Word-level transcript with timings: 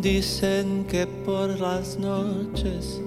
Dicen 0.00 0.84
que 0.88 1.08
por 1.08 1.58
las 1.58 1.98
noches 1.98 3.00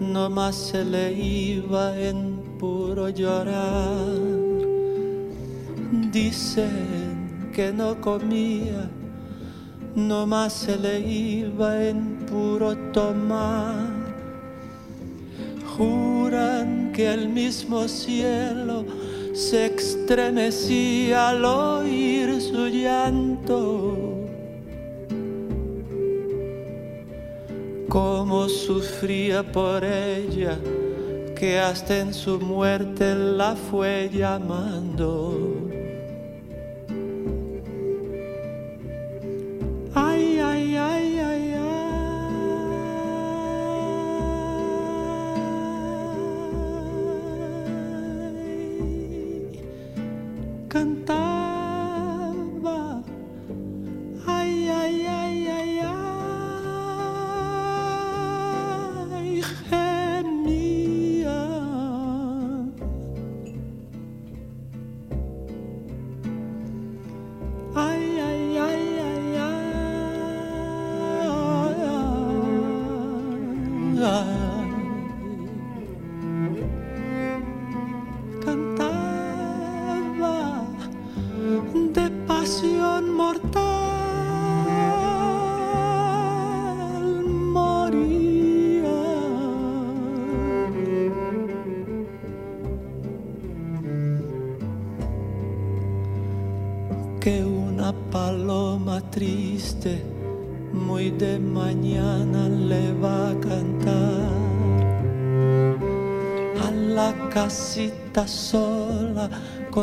no 0.00 0.30
más 0.30 0.56
se 0.56 0.82
le 0.82 1.12
iba 1.12 1.94
en 1.98 2.40
puro 2.58 3.10
llorar. 3.10 4.16
Dicen 6.10 7.50
que 7.54 7.70
no 7.70 8.00
comía, 8.00 8.88
no 9.94 10.26
más 10.26 10.54
se 10.54 10.78
le 10.78 11.00
iba 11.00 11.84
en 11.84 12.24
puro 12.24 12.74
tomar. 12.92 13.90
Juran 15.76 16.92
que 16.94 17.12
el 17.12 17.28
mismo 17.28 17.86
cielo 17.88 18.86
se 19.34 19.66
estremecía 19.66 21.28
al 21.28 21.44
oír 21.44 22.40
su 22.40 22.68
llanto 22.68 24.05
cómo 27.96 28.46
sufría 28.46 29.42
por 29.42 29.82
ella, 29.82 30.58
que 31.34 31.58
hasta 31.58 31.98
en 31.98 32.12
su 32.12 32.38
muerte 32.38 33.14
la 33.14 33.56
fue 33.56 34.10
llamando. 34.12 35.45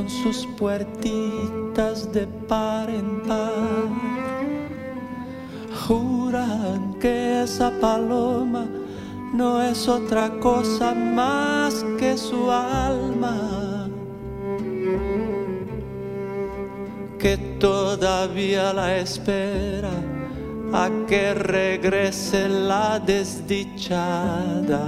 Sus 0.09 0.45
puertitas 0.57 2.11
de 2.11 2.27
par 2.47 2.89
en 2.89 3.21
par. 3.21 3.89
Juran 5.87 6.93
que 6.99 7.43
esa 7.43 7.71
paloma 7.81 8.65
no 9.33 9.61
es 9.61 9.87
otra 9.87 10.29
cosa 10.39 10.93
más 10.93 11.83
que 11.97 12.17
su 12.17 12.51
alma, 12.51 13.89
que 17.17 17.37
todavía 17.59 18.73
la 18.73 18.97
espera 18.97 19.89
a 20.71 20.89
que 21.07 21.33
regrese 21.33 22.47
la 22.49 22.99
desdichada. 22.99 24.81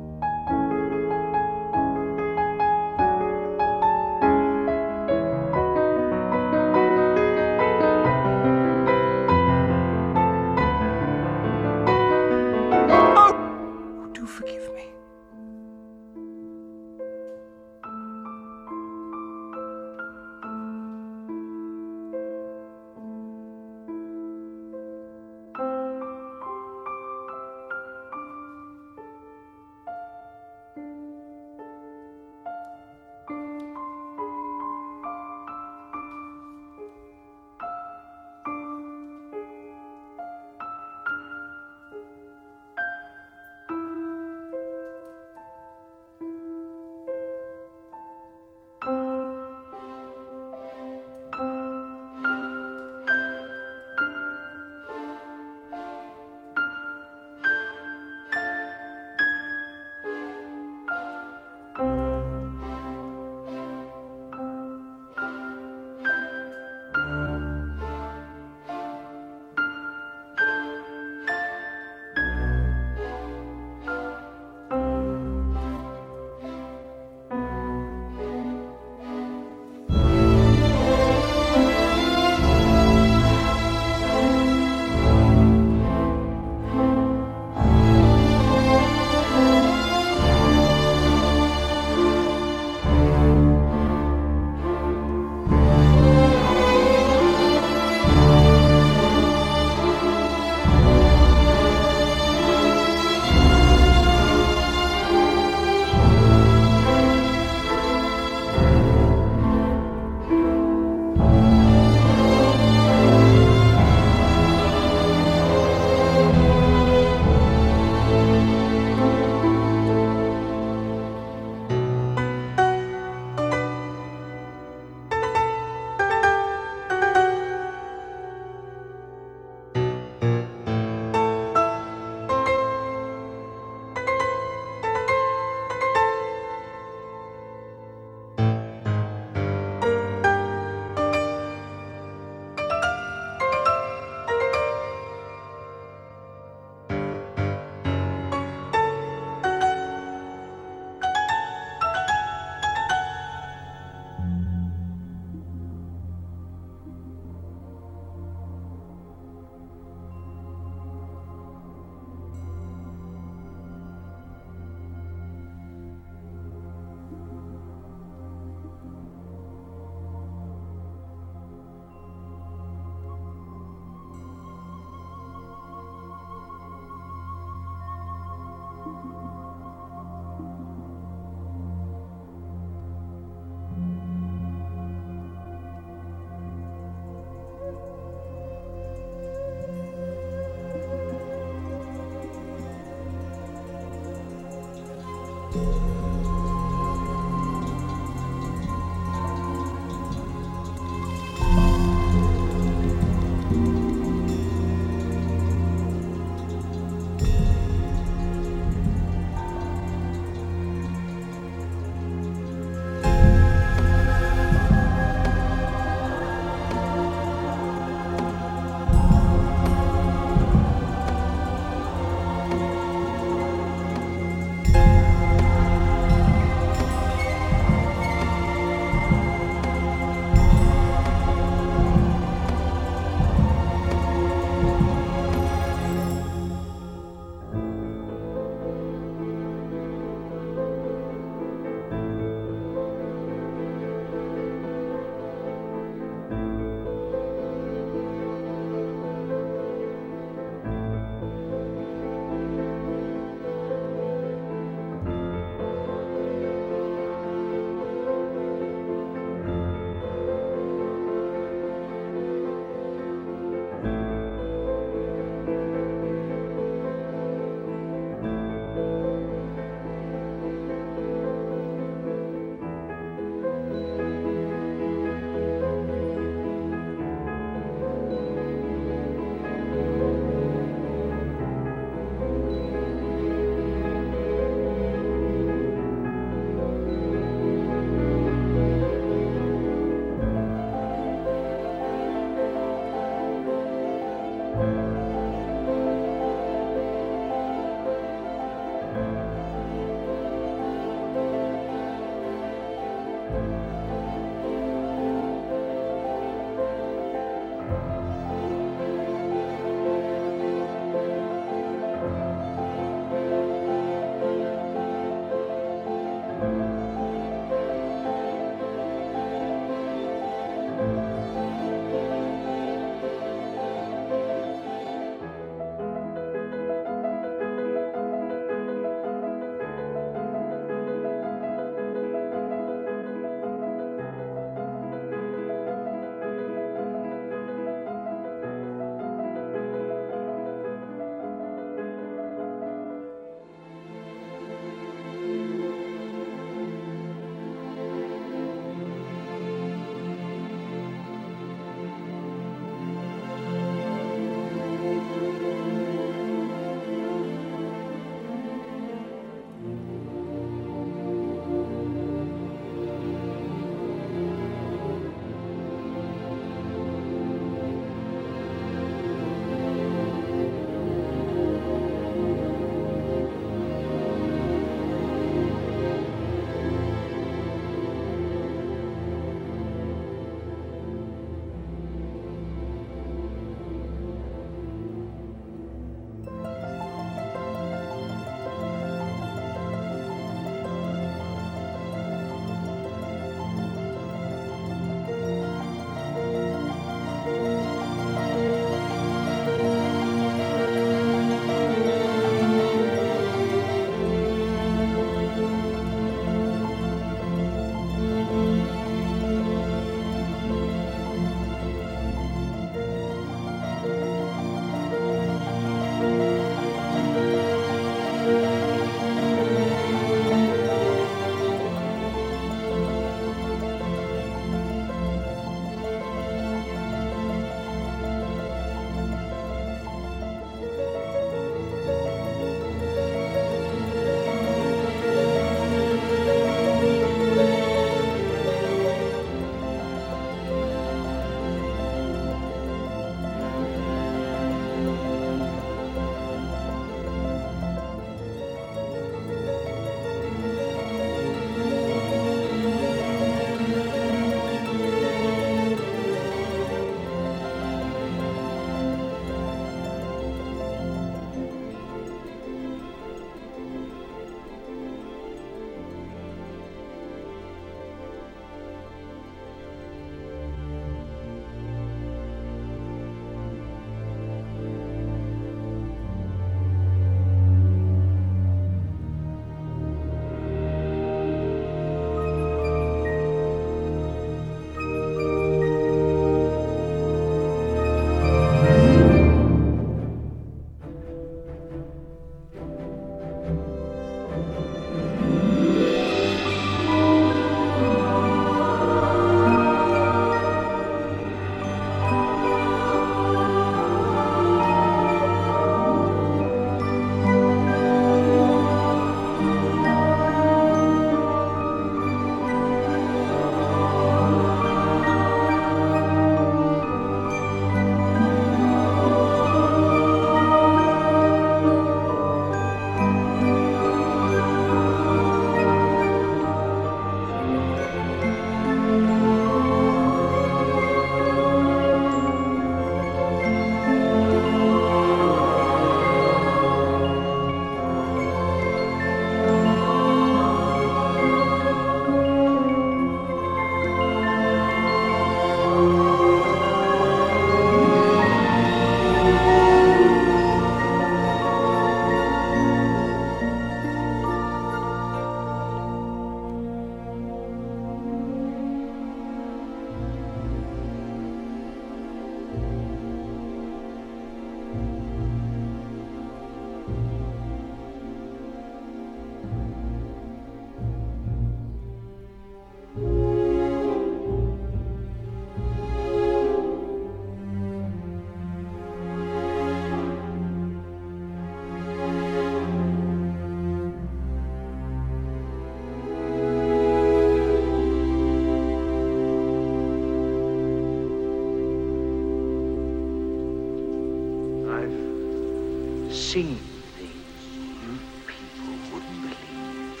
Seen 596.32 596.56
things 596.96 597.44
you 597.84 597.92
people 598.26 598.74
wouldn't 598.90 599.20
believe. 599.20 600.00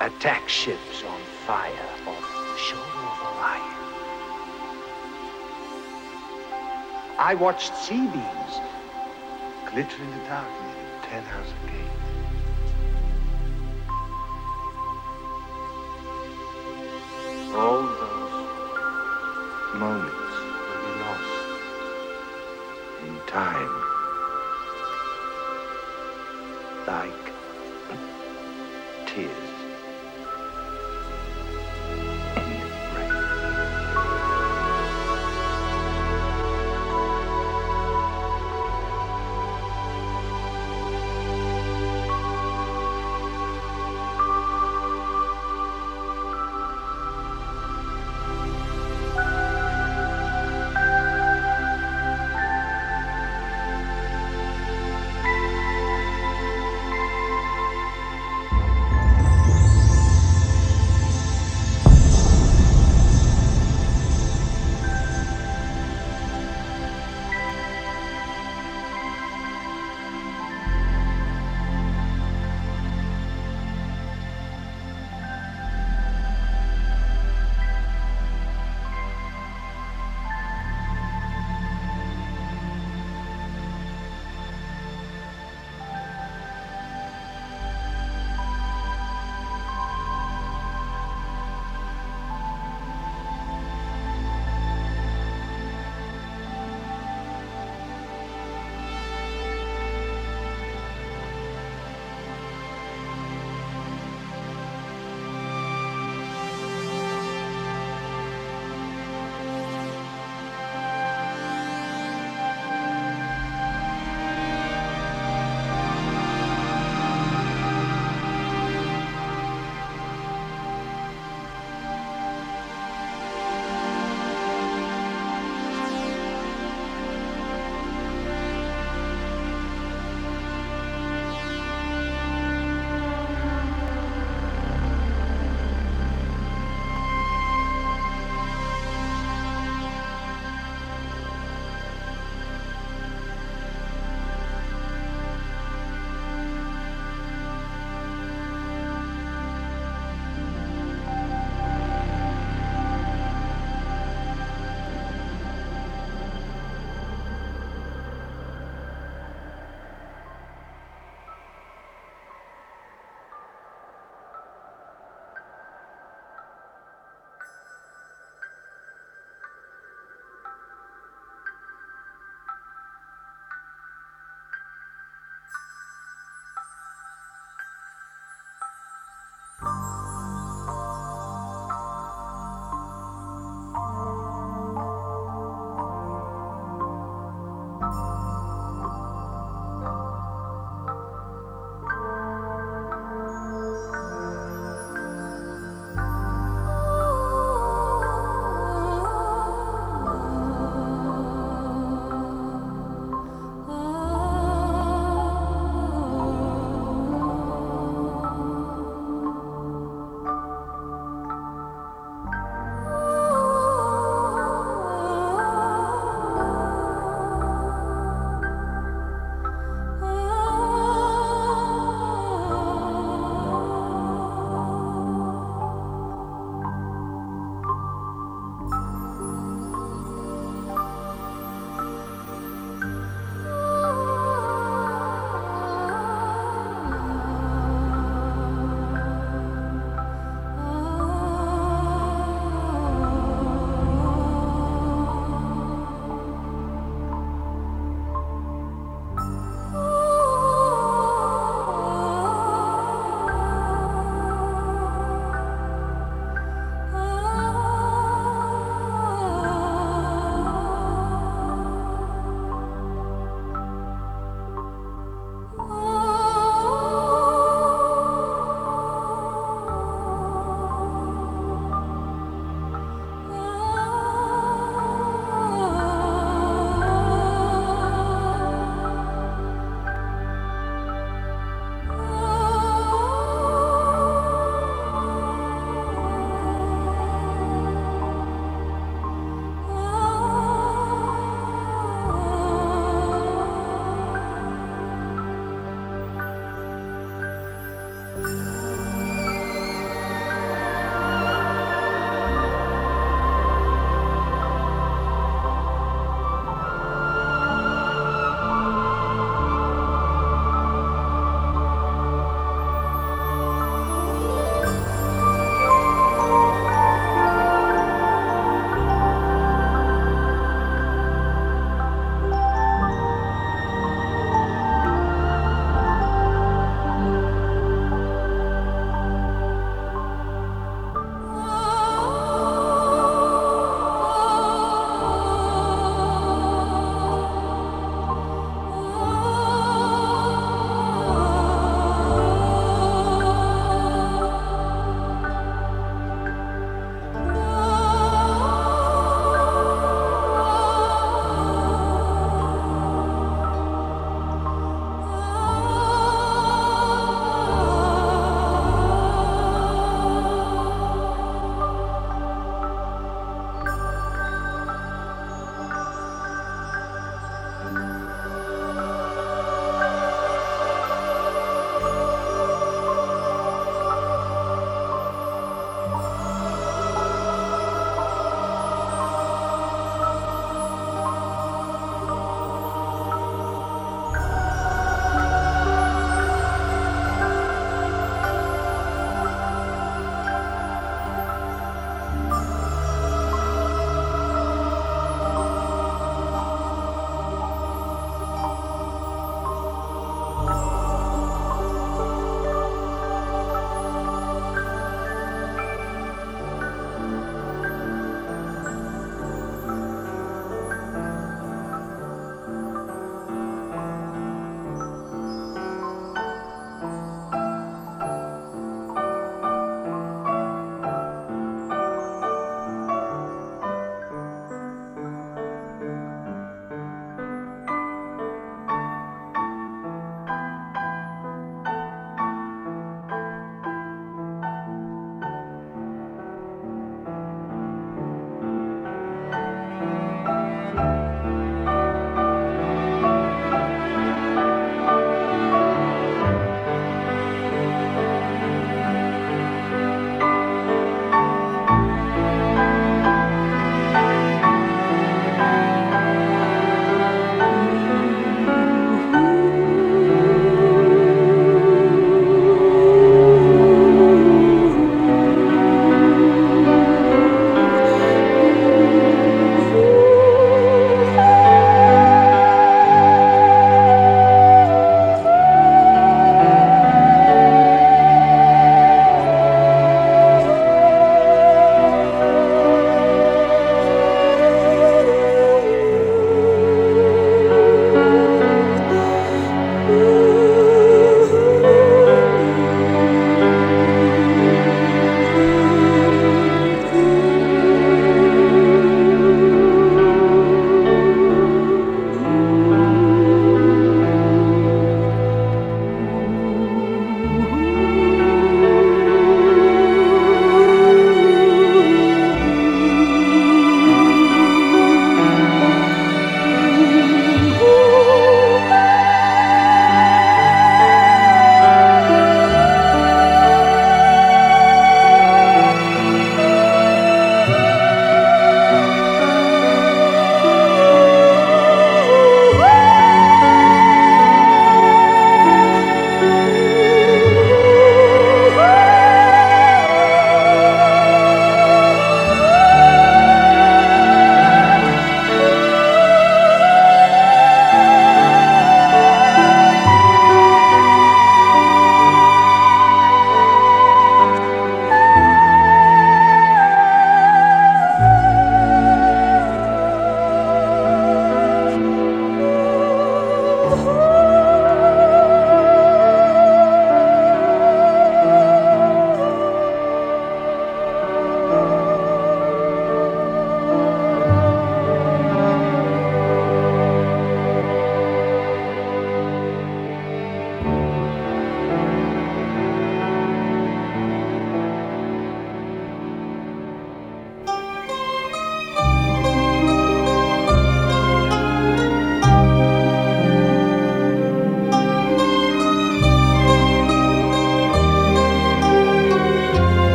Attack 0.00 0.48
ships 0.48 1.04
on 1.04 1.20
fire 1.46 1.88
off 2.08 2.28
the 2.34 2.58
shoulder 2.58 3.04
of 3.12 3.22
Orion. 3.22 3.78
I 7.16 7.36
watched 7.38 7.76
sea 7.76 8.08
beams 8.08 8.54
glitter 9.70 10.02
in 10.02 10.10
the 10.10 10.24
dark 10.26 10.50
near 10.64 10.74
the 10.74 11.06
Ten. 11.06 11.24
All 17.54 17.82
those 17.82 19.74
moments 19.76 20.23
time. 23.34 23.83